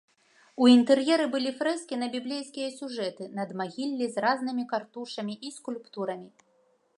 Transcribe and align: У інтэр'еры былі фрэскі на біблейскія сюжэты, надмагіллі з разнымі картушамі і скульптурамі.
У 0.63 0.67
інтэр'еры 0.75 1.27
былі 1.35 1.51
фрэскі 1.59 1.99
на 2.03 2.07
біблейскія 2.15 2.69
сюжэты, 2.77 3.23
надмагіллі 3.41 4.09
з 4.15 4.25
разнымі 4.27 4.67
картушамі 4.73 5.35
і 5.51 5.55
скульптурамі. 5.61 6.29